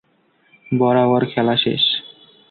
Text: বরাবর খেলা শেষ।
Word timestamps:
বরাবর 0.71 1.21
খেলা 1.25 1.55
শেষ। 1.57 1.83